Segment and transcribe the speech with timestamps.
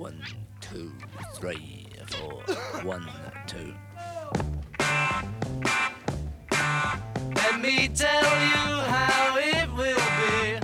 [0.00, 0.24] One,
[0.62, 0.90] two,
[1.34, 2.40] three, four.
[2.84, 3.06] One,
[3.46, 3.74] two.
[7.34, 10.58] Let me tell you how it will be.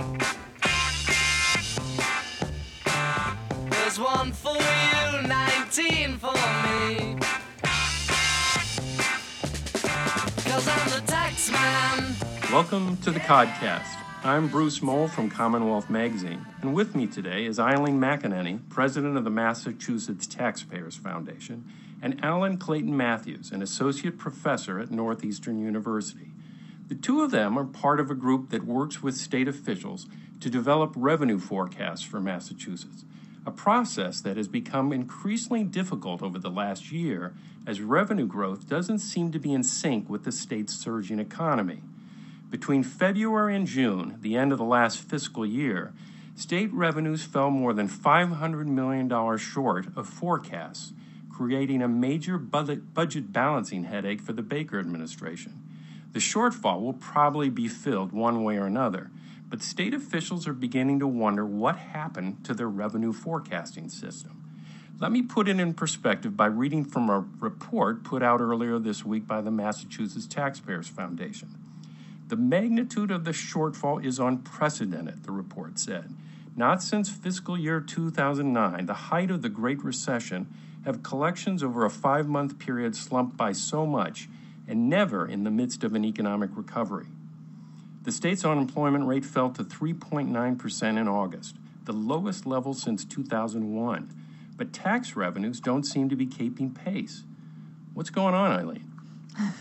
[3.69, 7.15] There's one for you, 19 for me.
[10.45, 12.15] Cause I'm the tax man.
[12.51, 14.06] Welcome to the Codcast.
[14.23, 19.23] I'm Bruce Mohl from Commonwealth Magazine, and with me today is Eileen McAnneny, president of
[19.23, 26.31] the Massachusetts Taxpayers Foundation, and Alan Clayton Matthews, an associate professor at Northeastern University.
[26.87, 30.07] The two of them are part of a group that works with state officials
[30.39, 33.05] to develop revenue forecasts for Massachusetts,
[33.45, 37.35] a process that has become increasingly difficult over the last year
[37.67, 41.81] as revenue growth doesn't seem to be in sync with the state's surging economy.
[42.49, 45.93] Between February and June, the end of the last fiscal year,
[46.33, 50.93] state revenues fell more than $500 million short of forecasts,
[51.29, 55.61] creating a major budget balancing headache for the Baker administration.
[56.13, 59.11] The shortfall will probably be filled one way or another,
[59.49, 64.43] but state officials are beginning to wonder what happened to their revenue forecasting system.
[64.99, 69.05] Let me put it in perspective by reading from a report put out earlier this
[69.05, 71.49] week by the Massachusetts Taxpayers Foundation.
[72.27, 76.13] The magnitude of the shortfall is unprecedented, the report said.
[76.57, 80.47] Not since fiscal year 2009, the height of the Great Recession,
[80.83, 84.27] have collections over a five month period slumped by so much,
[84.67, 87.07] and never in the midst of an economic recovery.
[88.03, 94.09] The state's unemployment rate fell to 3.9% in August, the lowest level since 2001.
[94.55, 97.23] But tax revenues don't seem to be keeping pace.
[97.93, 98.91] What's going on, Eileen?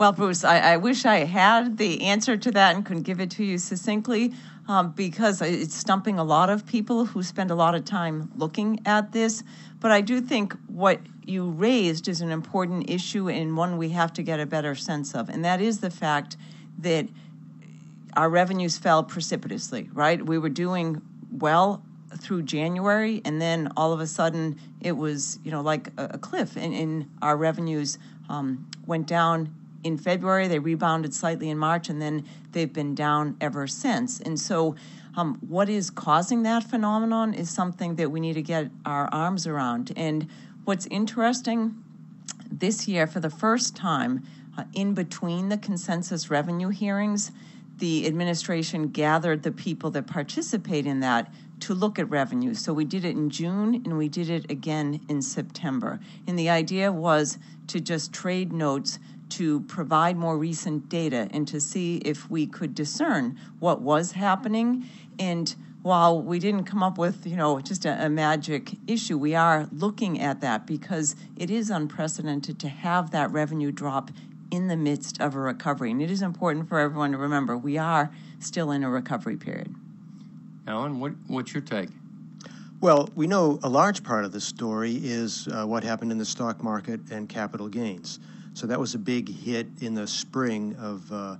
[0.00, 3.30] Well, Bruce, I, I wish I had the answer to that and could give it
[3.32, 4.32] to you succinctly
[4.66, 8.80] um, because it's stumping a lot of people who spend a lot of time looking
[8.86, 9.42] at this.
[9.78, 14.10] But I do think what you raised is an important issue and one we have
[14.14, 16.38] to get a better sense of, and that is the fact
[16.78, 17.06] that
[18.16, 20.24] our revenues fell precipitously, right?
[20.24, 21.84] We were doing well
[22.16, 26.18] through January, and then all of a sudden it was, you know, like a, a
[26.18, 27.98] cliff, and, and our revenues
[28.30, 29.54] um, went down
[29.84, 30.48] in February.
[30.48, 34.20] They rebounded slightly in March, and then they've been down ever since.
[34.20, 34.76] And so,
[35.16, 39.46] um, what is causing that phenomenon is something that we need to get our arms
[39.46, 39.92] around.
[39.96, 40.28] And
[40.64, 41.82] what's interesting
[42.50, 44.24] this year, for the first time,
[44.56, 47.32] uh, in between the consensus revenue hearings,
[47.78, 52.54] the administration gathered the people that participate in that to look at revenue.
[52.54, 56.00] So we did it in June and we did it again in September.
[56.26, 58.98] And the idea was to just trade notes
[59.30, 64.86] to provide more recent data and to see if we could discern what was happening.
[65.18, 69.34] And while we didn't come up with, you know, just a, a, magic issue, we
[69.34, 74.10] are looking at that because it is unprecedented to have that revenue drop
[74.50, 75.90] in the midst of a recovery.
[75.90, 78.10] And it is important for everyone to remember we are
[78.40, 79.74] still in a recovery period.
[80.66, 81.88] Alan, what, what's your take?
[82.80, 86.24] Well, we know a large part of the story is uh, what happened in the
[86.24, 88.20] stock market and capital gains.
[88.54, 91.36] So that was a big hit in the spring of uh,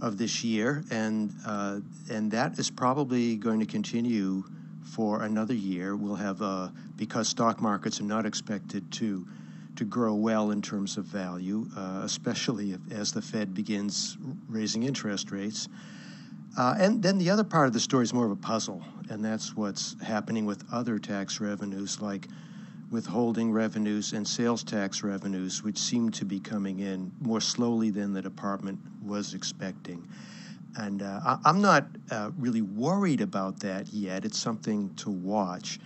[0.00, 1.80] of this year, and uh,
[2.10, 4.44] and that is probably going to continue
[4.82, 5.96] for another year.
[5.96, 9.26] We'll have uh, because stock markets are not expected to
[9.76, 14.16] to grow well in terms of value, uh, especially if, as the Fed begins
[14.48, 15.68] raising interest rates.
[16.56, 19.24] Uh, and then the other part of the story is more of a puzzle, and
[19.24, 22.26] that's what's happening with other tax revenues like
[22.90, 28.12] withholding revenues and sales tax revenues, which seem to be coming in more slowly than
[28.12, 30.06] the department was expecting.
[30.76, 34.24] And uh, I, am not uh, really worried about that yet.
[34.24, 35.80] It's something to watch.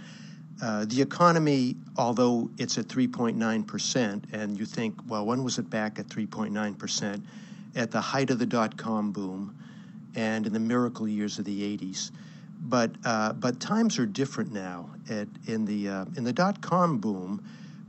[0.62, 5.98] Uh, the economy, although it's at 3.9%, and you think, well, when was it back
[5.98, 7.22] at 3.9%?
[7.74, 9.56] At the height of the dot com boom
[10.14, 12.10] and in the miracle years of the 80s.
[12.64, 14.88] But uh, but times are different now.
[15.10, 17.42] At, in the uh, in the dot com boom,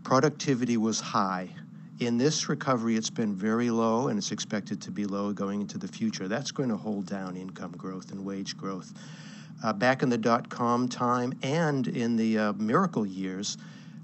[0.04, 1.50] productivity was high.
[2.00, 5.78] In this recovery, it's been very low, and it's expected to be low going into
[5.78, 6.28] the future.
[6.28, 8.94] That's going to hold down income growth and wage growth.
[9.64, 13.58] Uh, back in the dot com time and in the uh, miracle years,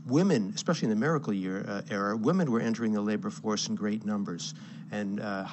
[0.08, 3.76] women, especially in the miracle year uh, era, women were entering the labor force in
[3.76, 4.54] great numbers.
[4.92, 5.46] And uh,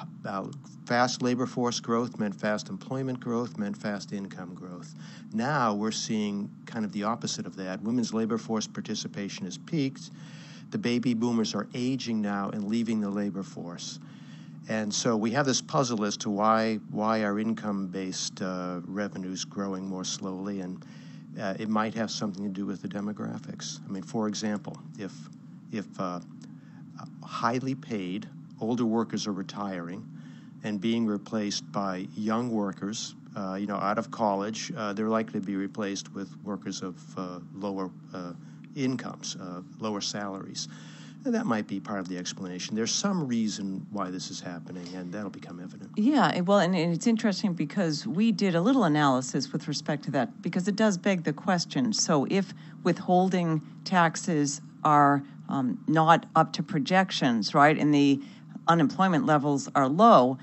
[0.85, 4.95] fast labor force growth meant fast employment growth, meant fast income growth.
[5.31, 7.81] Now we're seeing kind of the opposite of that.
[7.81, 10.09] Women's labor force participation has peaked.
[10.71, 13.99] The baby boomers are aging now and leaving the labor force.
[14.69, 19.87] And so we have this puzzle as to why why our income-based uh, revenues growing
[19.87, 20.83] more slowly, and
[21.39, 23.79] uh, it might have something to do with the demographics.
[23.87, 25.29] I mean, for example, if
[25.71, 26.19] if uh,
[27.23, 28.27] highly paid
[28.59, 30.03] older workers are retiring
[30.63, 35.39] and being replaced by young workers, uh, you know, out of college, uh, they're likely
[35.39, 38.33] to be replaced with workers of uh, lower uh,
[38.75, 39.37] incomes,
[39.79, 40.67] lower salaries.
[41.31, 42.75] That might be part of the explanation.
[42.75, 45.91] There's some reason why this is happening, and that'll become evident.
[45.95, 50.11] Yeah, well, and, and it's interesting because we did a little analysis with respect to
[50.11, 51.93] that because it does beg the question.
[51.93, 52.53] So, if
[52.83, 58.21] withholding taxes are um, not up to projections, right, and the
[58.67, 60.37] unemployment levels are low,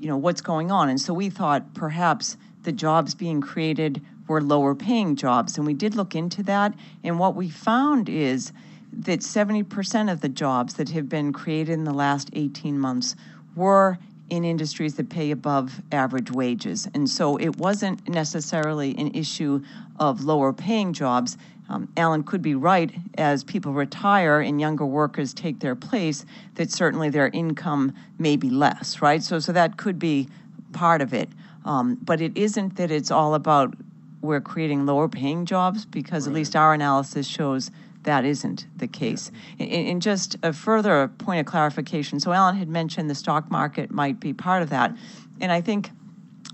[0.00, 0.88] you know, what's going on?
[0.88, 5.56] And so we thought perhaps the jobs being created were lower paying jobs.
[5.56, 6.74] And we did look into that.
[7.04, 8.52] And what we found is
[8.92, 13.16] that 70% of the jobs that have been created in the last 18 months
[13.54, 13.98] were
[14.30, 16.88] in industries that pay above average wages.
[16.94, 19.62] And so it wasn't necessarily an issue
[19.98, 21.36] of lower paying jobs.
[21.68, 26.70] Um, Alan could be right as people retire and younger workers take their place, that
[26.70, 29.22] certainly their income may be less, right?
[29.22, 30.28] So, so that could be
[30.72, 31.28] part of it.
[31.64, 33.74] Um, but it isn't that it's all about
[34.22, 36.32] we're creating lower paying jobs because right.
[36.32, 37.70] at least our analysis shows
[38.04, 39.30] that isn't the case.
[39.58, 44.20] And just a further point of clarification so, Alan had mentioned the stock market might
[44.20, 44.96] be part of that.
[45.40, 45.90] And I think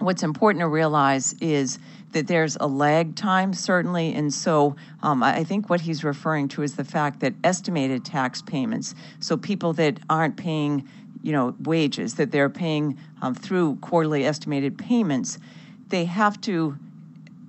[0.01, 1.79] what's important to realize is
[2.13, 4.13] that there's a lag time, certainly.
[4.15, 8.43] And so um, I think what he's referring to is the fact that estimated tax
[8.43, 10.89] payments, so people that aren't paying
[11.23, 15.39] you know wages that they're paying um, through quarterly estimated payments
[15.89, 16.77] they have to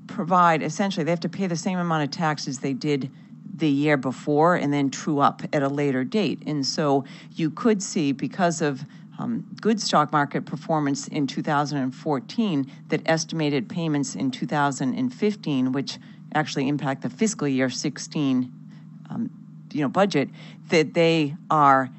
[0.08, 3.12] provide essentially they have to pay the same amount of taxes they did
[3.56, 6.42] the year before and then true up at a later date.
[6.46, 7.06] And so
[7.36, 8.84] you could see because of
[9.20, 15.98] um, good stock market performance in 2014 that estimated payments in 2015, which
[16.34, 18.52] actually impact the fiscal year 16
[19.10, 19.30] um,
[19.72, 20.30] you know, budget,
[20.70, 21.90] that they are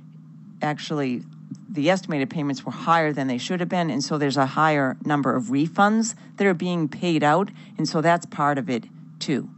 [0.63, 1.23] actually
[1.71, 4.97] the estimated payments were higher than they should have been, and so there's a higher
[5.05, 8.85] number of refunds that are being paid out, and so that's part of it
[9.19, 9.49] too.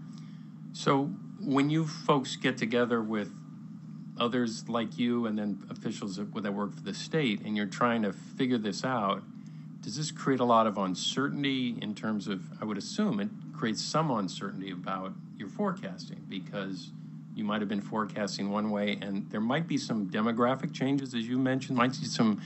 [0.72, 1.10] So
[1.42, 3.32] when you folks get together with
[4.18, 8.12] others like you and then officials that, work for the state and you're trying to
[8.12, 9.22] figure this out,
[9.80, 13.82] does this create a lot of uncertainty in terms of, I would assume it creates
[13.82, 16.90] some uncertainty about your forecasting because
[17.34, 21.26] you might have been forecasting one way and there might be some demographic changes, as
[21.26, 22.42] you mentioned, might see some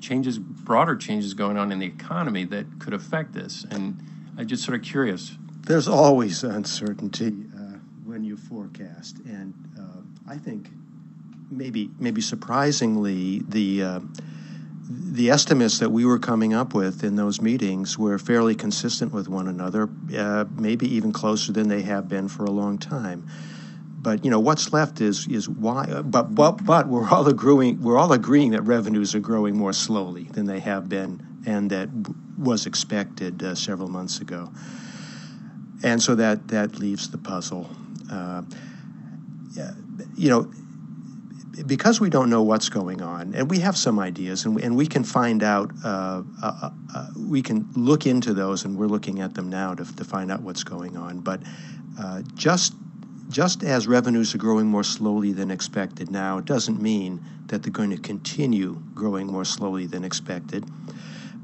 [0.00, 3.66] changes, broader changes going on in the economy that could affect this.
[3.68, 4.00] And
[4.36, 5.36] I'm just sort of curious.
[5.62, 7.57] There's always uncertainty uh,
[8.38, 9.18] forecast.
[9.26, 10.68] And uh, I think
[11.50, 14.00] maybe maybe surprisingly, the uh,
[14.90, 19.28] the estimates that we were coming up with in those meetings were fairly consistent with
[19.28, 23.28] one another, uh, maybe even closer than they have been for a long time.
[24.00, 26.02] But you know what's left is is why.
[26.02, 30.24] But but but we're all agreeing we're all agreeing that revenues are growing more slowly
[30.24, 31.88] than they have been, and that
[32.38, 34.50] was expected uh, several months ago.
[35.82, 37.68] And so that that leaves the puzzle.
[38.10, 38.42] Uh,
[40.16, 40.50] you know
[41.66, 44.76] because we don't know what's going on, and we have some ideas, and we, and
[44.76, 49.20] we can find out, uh, uh, uh, we can look into those, and we're looking
[49.20, 51.20] at them now to, to find out what's going on.
[51.20, 51.42] But
[51.98, 52.74] uh, just
[53.28, 57.72] just as revenues are growing more slowly than expected now, it doesn't mean that they're
[57.72, 60.64] going to continue growing more slowly than expected.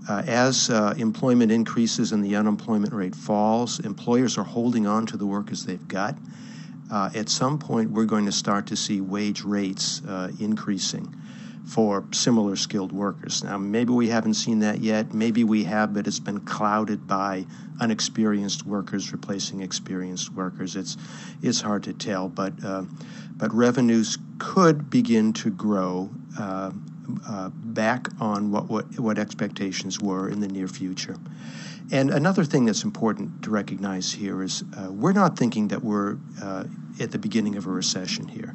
[0.08, 5.18] Uh, as uh, employment increases and the unemployment rate falls, employers are holding on to
[5.18, 6.20] the workers they've got uh,
[7.14, 11.14] at some point we're going to start to see wage rates uh, increasing
[11.66, 13.42] for similar skilled workers.
[13.42, 15.14] Now, maybe we haven't seen that yet.
[15.14, 17.46] Maybe we have, but it's been clouded by
[17.80, 20.76] unexperienced workers replacing experienced workers.
[20.76, 20.96] It's
[21.42, 22.84] it's hard to tell, but uh,
[23.36, 26.10] but revenues could begin to grow.
[26.38, 26.70] Uh,
[27.28, 31.16] uh, back on what, what what expectations were in the near future.
[31.92, 36.16] And another thing that's important to recognize here is uh, we're not thinking that we're
[36.42, 36.64] uh,
[36.98, 38.54] at the beginning of a recession here.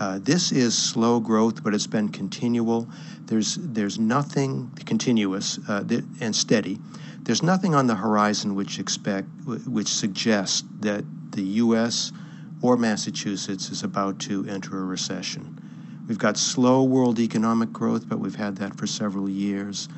[0.00, 2.88] Uh, this is slow growth, but it's been continual.
[3.26, 5.84] There's there's nothing continuous uh,
[6.20, 6.78] and steady.
[7.22, 12.12] There's nothing on the horizon which expect which suggests that the U.S.
[12.62, 15.61] or Massachusetts is about to enter a recession.
[16.08, 19.88] We've got slow world economic growth, but we've had that for several years.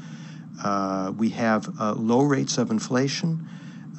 [0.62, 3.49] Uh, we have uh, low rates of inflation,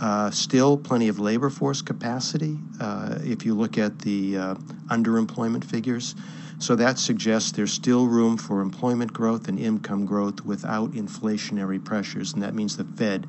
[0.01, 4.55] uh, still plenty of labor force capacity uh, if you look at the uh,
[4.88, 6.15] underemployment figures.
[6.57, 12.33] So that suggests there's still room for employment growth and income growth without inflationary pressures,
[12.33, 13.27] and that means the Fed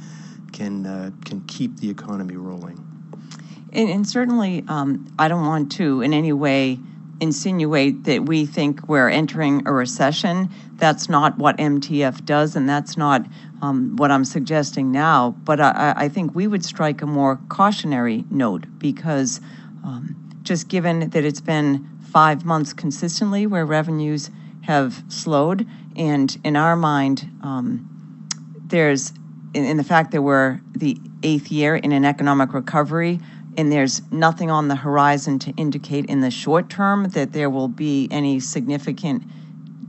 [0.53, 2.83] can, uh, can keep the economy rolling.
[3.73, 6.79] And, and certainly, um, I don't want to in any way
[7.21, 10.51] insinuate that we think we're entering a recession.
[10.75, 13.27] That's not what MTF does, and that's not
[13.63, 15.31] um, what I'm suggesting now.
[15.45, 19.41] But I, I, think we would strike a more cautionary note because
[19.85, 24.31] um, just given that it's been five months consistently where revenues
[24.63, 28.29] have slowed, and in our mind, um,
[28.67, 29.13] there's
[29.55, 33.21] in, in the fact that we're the eighth year in an economic recovery
[33.57, 37.69] and there's nothing on the horizon to indicate in the short term that there will
[37.69, 39.23] be any significant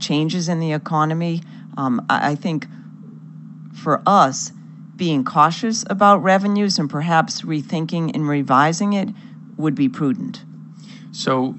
[0.00, 1.42] changes in the economy.
[1.76, 2.66] Um, I, I think
[3.74, 4.52] for us,
[4.96, 9.08] being cautious about revenues and perhaps rethinking and revising it
[9.56, 10.44] would be prudent.
[11.12, 11.54] So,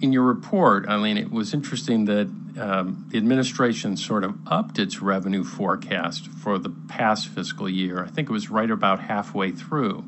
[0.00, 5.00] in your report, Eileen, it was interesting that um, the administration sort of upped its
[5.00, 8.04] revenue forecast for the past fiscal year.
[8.04, 10.04] I think it was right about halfway through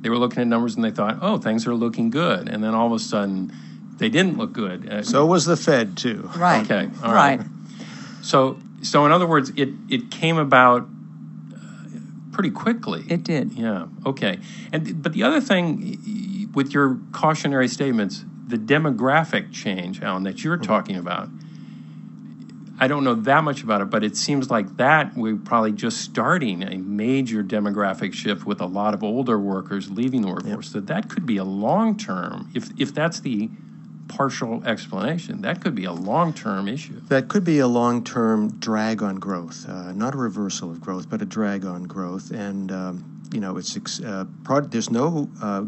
[0.00, 2.48] they were looking at numbers and they thought, oh, things are looking good.
[2.48, 3.52] And then all of a sudden,
[3.96, 4.88] they didn't look good.
[4.88, 6.30] Uh, so was the Fed, too.
[6.36, 6.64] Right.
[6.64, 6.88] Okay.
[7.02, 7.38] All right.
[7.38, 7.46] right.
[8.22, 11.58] So, so in other words, it, it came about uh,
[12.32, 13.04] pretty quickly.
[13.08, 13.52] It did.
[13.52, 13.86] Yeah.
[14.06, 14.38] Okay.
[14.72, 20.56] And but the other thing with your cautionary statements, the demographic change, Alan, that you're
[20.56, 20.64] mm-hmm.
[20.64, 21.28] talking about
[22.82, 26.00] I don't know that much about it, but it seems like that we're probably just
[26.00, 30.66] starting a major demographic shift with a lot of older workers leaving the workforce.
[30.66, 30.72] Yep.
[30.72, 33.50] So that could be a long term, if, if that's the
[34.08, 37.00] partial explanation, that could be a long term issue.
[37.08, 41.08] That could be a long term drag on growth, uh, not a reversal of growth,
[41.08, 42.30] but a drag on growth.
[42.30, 44.24] And, um, you know, it's uh,
[44.68, 45.66] there's no uh,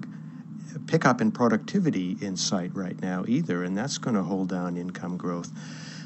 [0.86, 5.16] pickup in productivity in sight right now either, and that's going to hold down income
[5.16, 5.50] growth.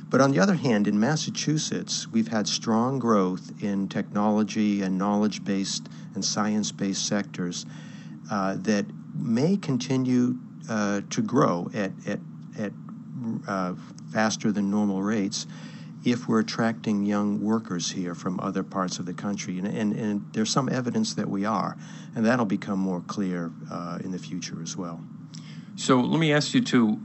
[0.08, 5.44] But on the other hand, in Massachusetts, we've had strong growth in technology and knowledge
[5.44, 7.66] based and science based sectors
[8.30, 10.36] uh, that may continue
[10.70, 12.20] uh, to grow at, at,
[12.58, 12.72] at
[13.48, 13.74] uh,
[14.12, 15.46] faster than normal rates
[16.04, 19.58] if we're attracting young workers here from other parts of the country.
[19.58, 21.76] And, and, and there's some evidence that we are,
[22.14, 25.00] and that'll become more clear uh, in the future as well.
[25.74, 27.00] So let me ask you too.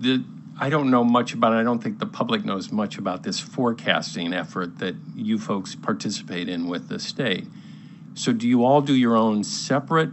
[0.00, 0.22] The,
[0.58, 1.56] I don't know much about it.
[1.56, 6.48] I don't think the public knows much about this forecasting effort that you folks participate
[6.48, 7.46] in with the state.
[8.14, 10.10] So, do you all do your own separate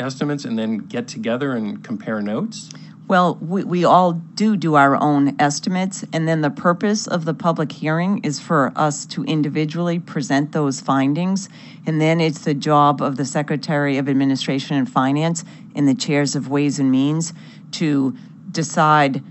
[0.00, 2.70] estimates and then get together and compare notes?
[3.06, 7.34] Well, we, we all do do our own estimates, and then the purpose of the
[7.34, 11.48] public hearing is for us to individually present those findings.
[11.86, 15.44] And then it's the job of the Secretary of Administration and Finance
[15.76, 17.34] and the chairs of Ways and Means
[17.72, 18.16] to
[18.50, 19.22] decide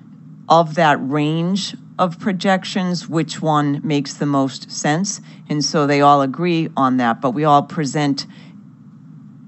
[0.50, 5.22] of that range of projections, which one makes the most sense.
[5.50, 8.26] And so they all agree on that, but we all present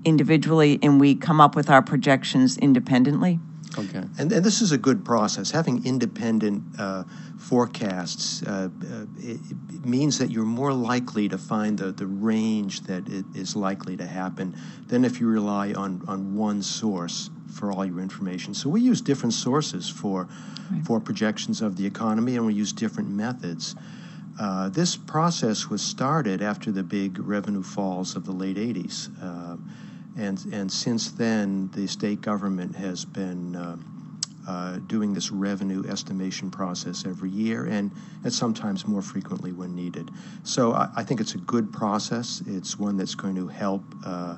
[0.04, 3.40] individually and we come up with our projections independently.
[3.78, 4.04] Okay.
[4.18, 5.52] And, and this is a good process.
[5.52, 7.04] Having independent uh,
[7.38, 9.40] forecasts uh, uh, it,
[9.70, 13.98] it means that you're more likely to find the, the range that it is likely
[13.98, 14.56] to happen
[14.88, 18.54] than if you rely on, on one source for all your information.
[18.54, 20.28] So we use different sources for
[20.72, 20.86] right.
[20.86, 23.76] for projections of the economy, and we use different methods.
[24.40, 29.10] Uh, this process was started after the big revenue falls of the late 80s.
[29.22, 29.56] Uh,
[30.18, 33.78] and, and since then, the state government has been uh,
[34.48, 37.92] uh, doing this revenue estimation process every year and,
[38.24, 40.10] and sometimes more frequently when needed.
[40.44, 42.42] So I, I think it's a good process.
[42.46, 44.38] It's one that's going to help uh,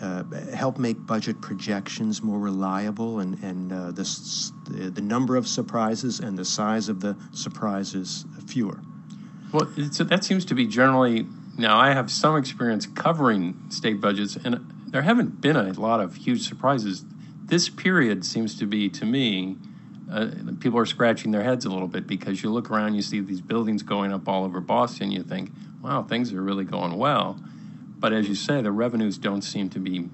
[0.00, 0.22] uh,
[0.54, 6.38] help make budget projections more reliable and, and uh, the, the number of surprises and
[6.38, 8.78] the size of the surprises fewer.
[9.52, 11.26] Well, so that seems to be generally.
[11.58, 16.16] Now, I have some experience covering state budgets, and there haven't been a lot of
[16.16, 17.04] huge surprises.
[17.44, 19.56] This period seems to be, to me,
[20.10, 20.28] uh,
[20.60, 23.40] people are scratching their heads a little bit because you look around, you see these
[23.40, 25.50] buildings going up all over Boston, you think,
[25.82, 27.38] wow, things are really going well.
[27.98, 30.08] But as you say, the revenues don't seem to be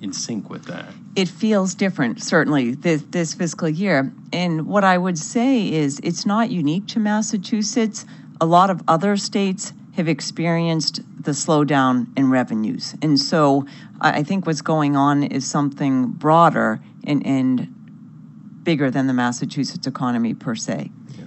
[0.00, 0.86] in sync with that.
[1.14, 4.12] It feels different, certainly, this, this fiscal year.
[4.32, 8.04] And what I would say is it's not unique to Massachusetts.
[8.40, 12.94] A lot of other states have experienced the slowdown in revenues.
[13.00, 13.66] And so
[14.00, 20.34] I think what's going on is something broader and, and bigger than the Massachusetts economy
[20.34, 20.90] per se.
[21.18, 21.24] Yeah.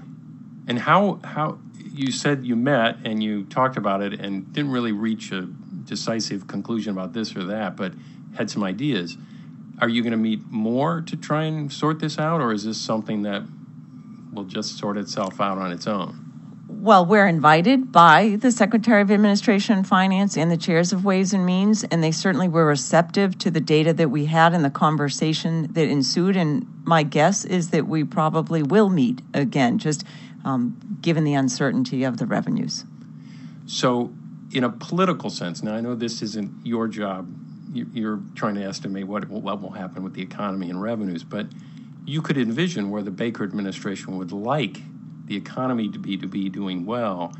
[0.67, 1.57] And how, how
[1.91, 6.47] you said you met and you talked about it and didn't really reach a decisive
[6.47, 7.93] conclusion about this or that, but
[8.37, 9.17] had some ideas.
[9.81, 12.79] Are you going to meet more to try and sort this out, or is this
[12.79, 13.41] something that
[14.31, 16.28] will just sort itself out on its own?
[16.71, 21.33] Well, we're invited by the Secretary of Administration and Finance and the chairs of Ways
[21.33, 24.69] and Means, and they certainly were receptive to the data that we had and the
[24.69, 26.37] conversation that ensued.
[26.37, 30.03] And my guess is that we probably will meet again, just
[30.45, 32.85] um, given the uncertainty of the revenues.
[33.65, 34.13] So,
[34.51, 37.27] in a political sense, now I know this isn't your job.
[37.73, 41.47] You- You're trying to estimate what, what will happen with the economy and revenues, but
[42.05, 44.81] you could envision where the Baker administration would like
[45.29, 47.31] the economy to be to be doing well,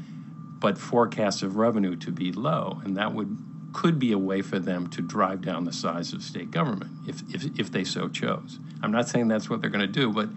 [0.60, 3.38] but forecasts of revenue to be low, and that would
[3.74, 7.22] could be a way for them to drive down the size of state government if
[7.34, 8.60] if, if they so chose.
[8.82, 10.30] I'm not saying that's what they're going to do, but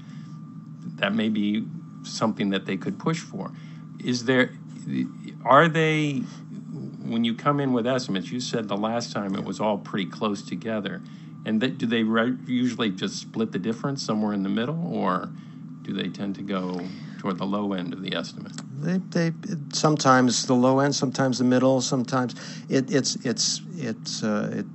[0.96, 1.64] that may be
[2.02, 3.52] something that they could push for.
[4.02, 4.52] Is there,
[5.44, 6.22] are they,
[7.04, 10.06] when you come in with estimates, you said the last time it was all pretty
[10.06, 11.00] close together.
[11.44, 15.28] And that, do they re- usually just split the difference somewhere in the middle, or
[15.82, 16.80] do they tend to go
[17.22, 18.52] toward the low end of the estimate?
[18.80, 19.32] They, they
[19.72, 22.34] sometimes the low end, sometimes the middle, sometimes
[22.68, 24.24] it, it's it's it's.
[24.24, 24.66] Uh, it,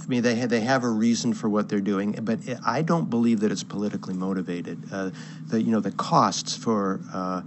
[0.00, 3.10] I mean, they have, they have a reason for what they're doing, but I don't
[3.10, 4.78] believe that it's politically motivated.
[4.90, 5.10] Uh,
[5.48, 7.42] the you know the costs for uh,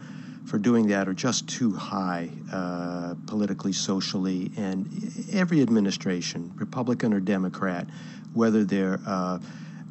[0.45, 4.85] for doing that are just too high uh, politically, socially, and
[5.31, 7.87] every administration, Republican or Democrat,
[8.33, 9.39] whether they're uh,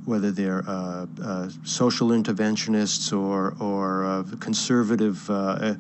[0.04, 5.74] whether they're uh, uh, social interventionists or or uh, conservative uh,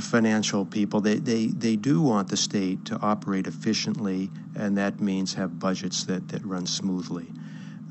[0.00, 5.34] financial people, they, they, they do want the state to operate efficiently, and that means
[5.34, 7.26] have budgets that, that run smoothly.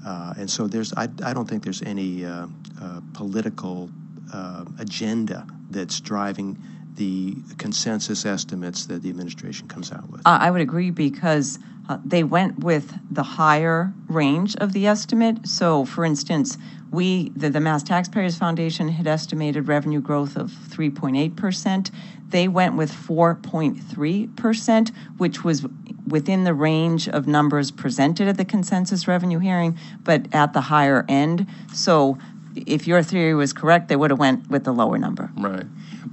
[0.05, 2.47] Uh, and so there's I, I don't think there's any uh,
[2.79, 3.89] uh, political
[4.31, 6.57] uh, agenda that's driving
[6.93, 10.21] the consensus estimates that the administration comes out with.
[10.21, 15.47] Uh, I would agree because uh, they went with the higher range of the estimate.
[15.47, 16.57] So, for instance,
[16.91, 21.91] we, the, the Mass Taxpayers Foundation, had estimated revenue growth of 3.8%.
[22.29, 25.65] They went with 4.3%, which was
[26.07, 31.05] within the range of numbers presented at the consensus revenue hearing, but at the higher
[31.07, 31.47] end.
[31.73, 32.17] So,
[32.55, 35.29] if your theory was correct, they would have went with the lower number.
[35.35, 35.65] Right.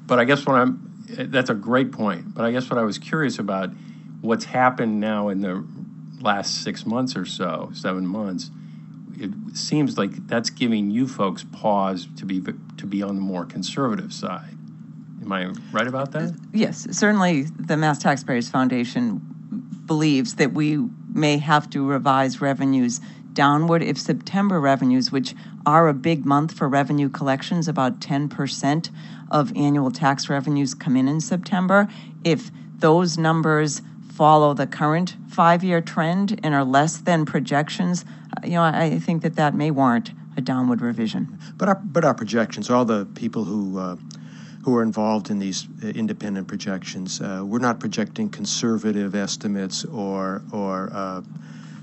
[0.06, 2.35] But I guess what I'm, that's a great point.
[2.35, 3.70] But I guess what I was curious about,
[4.22, 5.64] what's happened now in the
[6.20, 8.50] last six months or so, seven months,
[9.18, 13.44] it seems like that's giving you folks pause to be to be on the more
[13.44, 14.56] conservative side.
[15.20, 16.35] Am I right about that?
[16.52, 19.20] Yes, certainly the Mass Taxpayers Foundation
[19.87, 20.78] believes that we
[21.12, 23.00] may have to revise revenues
[23.32, 28.90] downward if September revenues, which are a big month for revenue collections, about 10%
[29.30, 31.88] of annual tax revenues come in in September,
[32.24, 33.80] if those numbers
[34.12, 38.05] follow the current five year trend and are less than projections,
[38.37, 41.38] uh, you know, I think that that may warrant a downward revision.
[41.57, 43.96] But our, but our projections, all the people who uh,
[44.64, 50.42] who are involved in these uh, independent projections, uh, we're not projecting conservative estimates or
[50.53, 51.22] or uh,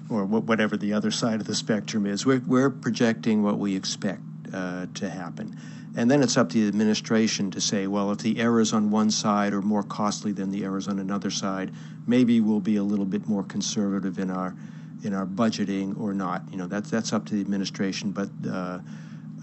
[0.09, 2.25] or whatever the other side of the spectrum is.
[2.25, 5.55] We're, we're projecting what we expect uh, to happen.
[5.99, 9.11] And then it's up to the administration to say, well, if the errors on one
[9.11, 11.73] side are more costly than the errors on another side,
[12.07, 14.55] maybe we'll be a little bit more conservative in our
[15.03, 16.43] in our budgeting or not.
[16.51, 18.11] You know, that's that's up to the administration.
[18.11, 18.79] But uh,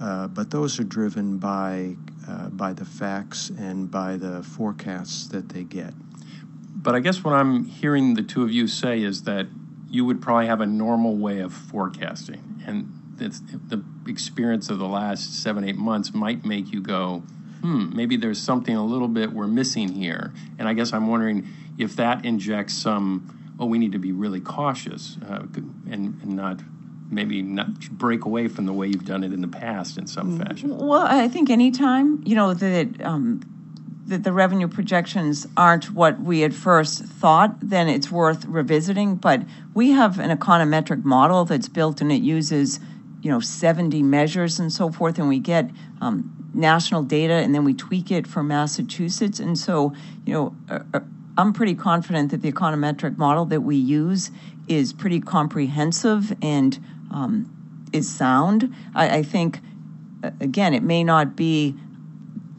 [0.00, 1.94] uh, but those are driven by
[2.26, 5.92] uh, by the facts and by the forecasts that they get.
[6.74, 9.46] But I guess what I'm hearing the two of you say is that
[9.90, 15.42] you would probably have a normal way of forecasting, and the experience of the last
[15.42, 17.22] seven, eight months might make you go,
[17.62, 20.32] hmm, maybe there's something a little bit we're missing here.
[20.58, 21.48] And I guess I'm wondering
[21.78, 25.46] if that injects some, oh, we need to be really cautious uh,
[25.90, 26.60] and, and not
[27.08, 30.40] maybe not break away from the way you've done it in the past in some
[30.40, 30.76] fashion.
[30.76, 33.40] Well, I think anytime, you know, that um,
[34.06, 39.16] that the revenue projections aren't what we had first thought, then it's worth revisiting.
[39.16, 39.42] But
[39.74, 42.78] we have an econometric model that's built and it uses,
[43.26, 45.68] you know, 70 measures and so forth, and we get
[46.00, 49.40] um, national data and then we tweak it for Massachusetts.
[49.40, 49.92] And so,
[50.24, 51.00] you know, uh, uh,
[51.36, 54.30] I'm pretty confident that the econometric model that we use
[54.68, 56.78] is pretty comprehensive and
[57.10, 58.72] um, is sound.
[58.94, 59.58] I, I think,
[60.38, 61.74] again, it may not be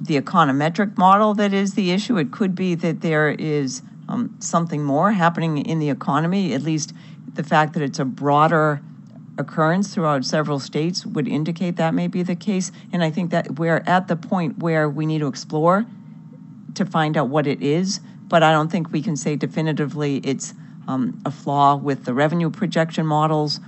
[0.01, 2.17] the econometric model that is the issue.
[2.17, 6.53] It could be that there is um, something more happening in the economy.
[6.53, 6.91] At least
[7.35, 8.81] the fact that it's a broader
[9.37, 12.71] occurrence throughout several states would indicate that may be the case.
[12.91, 15.85] And I think that we're at the point where we need to explore
[16.75, 17.99] to find out what it is.
[18.27, 20.53] But I don't think we can say definitively it's
[20.87, 23.59] um, a flaw with the revenue projection models.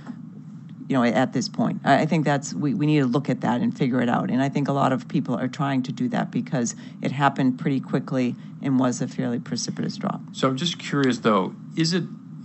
[0.90, 1.80] you know, at this point.
[1.84, 4.28] I think that's, we, we need to look at that and figure it out.
[4.28, 7.60] And I think a lot of people are trying to do that because it happened
[7.60, 10.20] pretty quickly and was a fairly precipitous drop.
[10.32, 12.02] So I'm just curious, though, is it,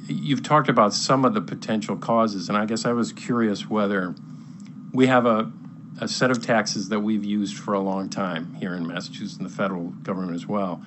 [0.07, 4.15] you've talked about some of the potential causes, and I guess I was curious whether
[4.93, 5.51] we have a,
[5.99, 9.45] a set of taxes that we've used for a long time here in Massachusetts and
[9.45, 10.83] the federal government as well.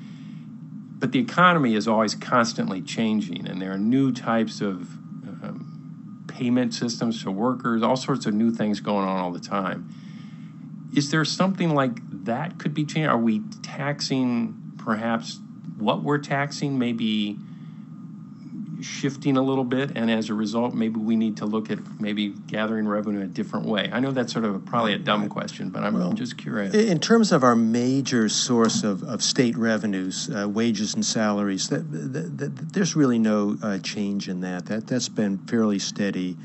[0.98, 4.92] But the economy is always constantly changing, and there are new types of
[5.42, 9.88] um, payment systems to workers, all sorts of new things going on all the time.
[10.96, 13.09] Is there something like that could be changed?
[13.09, 15.38] Are we taxing perhaps
[15.76, 17.38] what we're taxing, maybe
[18.81, 22.29] shifting a little bit, and as a result, maybe we need to look at maybe
[22.29, 23.91] gathering revenue a different way?
[23.93, 26.75] I know that's sort of a, probably a dumb question, but I'm, I'm just curious.
[26.75, 31.91] In terms of our major source of, of state revenues, uh, wages and salaries, that,
[31.91, 34.67] that, that, there's really no uh, change in that.
[34.67, 36.37] That that's been fairly steady.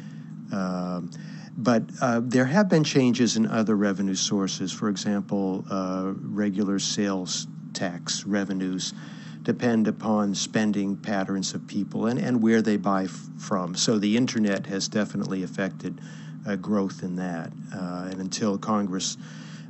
[0.52, 1.12] Um,
[1.56, 4.72] but uh, there have been changes in other revenue sources.
[4.72, 8.94] For example, uh, regular sales tax revenues
[9.44, 13.76] depend upon spending patterns of people and, and where they buy f- from.
[13.76, 16.00] So the internet has definitely affected
[16.48, 17.52] uh, growth in that.
[17.76, 19.18] Uh, and until Congress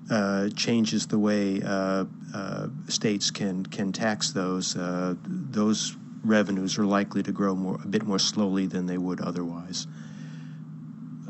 [0.09, 6.85] uh, changes the way uh, uh, states can can tax those, uh, those revenues are
[6.85, 9.87] likely to grow more a bit more slowly than they would otherwise.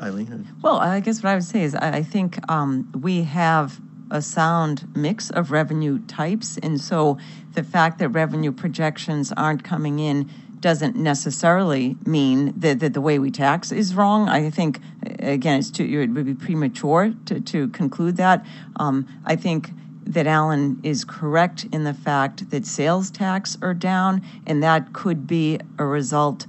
[0.01, 3.79] Eileen, Well, I guess what I would say is I, I think um, we have
[4.13, 6.57] a sound mix of revenue types.
[6.59, 7.17] And so
[7.53, 13.19] the fact that revenue projections aren't coming in doesn't necessarily mean that, that the way
[13.19, 14.29] we tax is wrong.
[14.29, 14.79] I think,
[15.19, 18.45] again, it's too, it would be premature to, to conclude that.
[18.77, 19.71] Um, I think
[20.05, 25.27] that Alan is correct in the fact that sales tax are down, and that could
[25.27, 26.45] be a result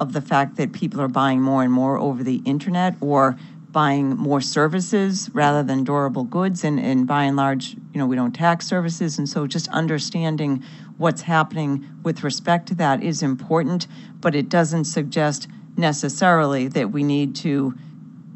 [0.00, 3.38] of the fact that people are buying more and more over the internet or
[3.72, 6.64] buying more services rather than durable goods.
[6.64, 9.18] And, and by and large you know we don't tax services.
[9.18, 10.62] And so just understanding
[10.96, 13.86] what's happening with respect to that is important
[14.20, 17.74] but it doesn't suggest necessarily that we need to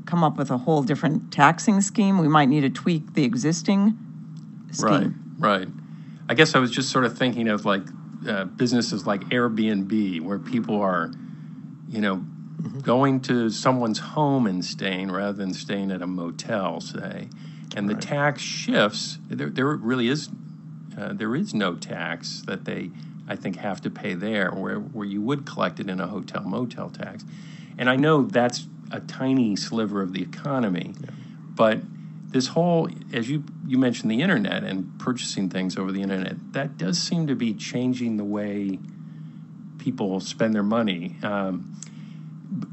[0.06, 2.18] come up with a whole different taxing scheme.
[2.18, 3.98] We might need to tweak the existing
[4.70, 5.36] scheme.
[5.38, 5.68] Right, right.
[6.28, 7.82] I guess I was just sort of thinking of like
[8.28, 11.10] uh, businesses like Airbnb, where people are,
[11.88, 12.24] you know,
[12.82, 17.28] going to someone's home and staying rather than staying at a motel, say.
[17.76, 19.18] And the tax shifts.
[19.28, 20.28] There, there really is,
[20.96, 22.90] uh, there is no tax that they,
[23.26, 26.44] I think, have to pay there, where where you would collect it in a hotel
[26.44, 27.24] motel tax.
[27.76, 30.94] And I know that's a tiny sliver of the economy,
[31.56, 31.80] but
[32.28, 36.78] this whole, as you you mentioned, the internet and purchasing things over the internet, that
[36.78, 38.78] does seem to be changing the way
[39.78, 41.16] people spend their money.
[41.22, 41.76] Um,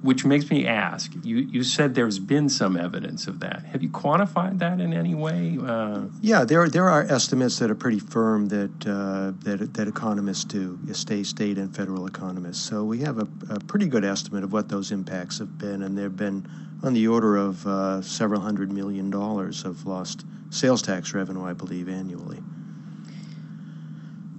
[0.02, 3.64] which makes me ask you, you said there's been some evidence of that.
[3.66, 5.58] Have you quantified that in any way?
[5.62, 10.46] Uh, Yeah, there there are estimates that are pretty firm that uh, that that economists
[10.46, 12.64] do, state, state, and federal economists.
[12.64, 15.98] So we have a, a pretty good estimate of what those impacts have been, and
[15.98, 16.48] they've been
[16.84, 21.54] on the order of uh, several hundred million dollars of lost sales tax revenue, I
[21.54, 22.40] believe, annually.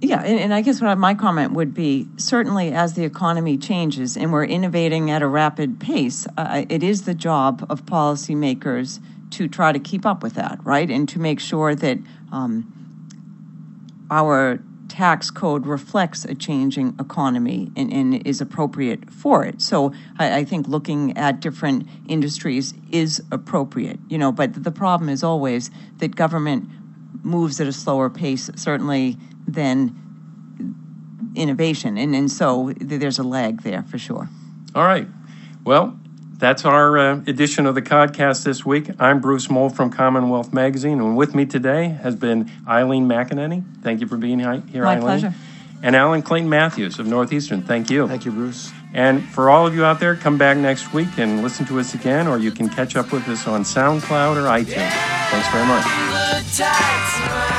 [0.03, 4.17] Yeah, and, and I guess what my comment would be certainly as the economy changes
[4.17, 8.99] and we're innovating at a rapid pace, uh, it is the job of policymakers
[9.31, 10.91] to try to keep up with that, right?
[10.91, 11.99] And to make sure that
[12.33, 12.71] um,
[14.11, 19.61] our tax code reflects a changing economy and, and is appropriate for it.
[19.61, 25.09] So I, I think looking at different industries is appropriate, you know, but the problem
[25.09, 26.69] is always that government
[27.23, 29.95] moves at a slower pace, certainly than
[31.35, 31.97] innovation.
[31.97, 34.29] And, and so there's a lag there for sure.
[34.75, 35.07] all right.
[35.65, 35.97] Well,
[36.37, 38.89] that's our uh, edition of the podcast this week.
[38.99, 43.63] I'm Bruce Mohl from Commonwealth Magazine, and with me today has been Eileen McAnneny.
[43.81, 45.01] Thank you for being hi- here, My Eileen.
[45.03, 45.33] pleasure.
[45.81, 47.61] And Alan Clayton Matthews of Northeastern.
[47.61, 48.07] Thank you.
[48.07, 48.71] Thank you, Bruce.
[48.93, 51.93] And for all of you out there, come back next week and listen to us
[51.93, 54.91] again, or you can catch up with us on SoundCloud or iTunes.
[55.29, 55.83] Thanks very much.
[55.83, 57.52] the tax man.